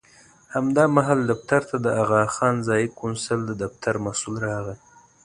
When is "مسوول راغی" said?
4.05-4.77